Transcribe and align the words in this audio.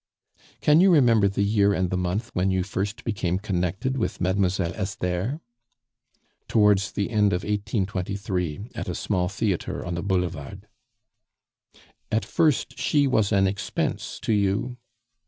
"Can 0.61 0.81
you 0.81 0.91
remember 0.91 1.27
the 1.27 1.43
year 1.43 1.75
and 1.75 1.91
the 1.91 1.95
month 1.95 2.31
when 2.33 2.49
you 2.49 2.63
first 2.63 3.03
became 3.03 3.37
connected 3.37 3.97
with 3.99 4.19
Mademoiselle 4.19 4.73
Esther?" 4.73 5.41
"Towards 6.47 6.91
the 6.93 7.11
end 7.11 7.33
of 7.33 7.43
1823, 7.43 8.71
at 8.73 8.89
a 8.89 8.95
small 8.95 9.29
theatre 9.29 9.85
on 9.85 9.93
the 9.93 10.01
Boulevard." 10.01 10.67
"At 12.11 12.25
first 12.25 12.79
she 12.79 13.05
was 13.05 13.31
an 13.31 13.45
expense 13.45 14.17
to 14.23 14.33
you?" 14.33 14.77